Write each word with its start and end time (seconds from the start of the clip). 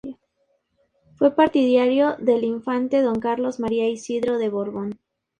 Fue 1.13 1.35
partidario 1.35 2.15
del 2.17 2.43
infante 2.43 3.03
don 3.03 3.19
Carlos 3.19 3.59
María 3.59 3.87
Isidro 3.87 4.39
de 4.39 4.49
Borbón. 4.49 4.99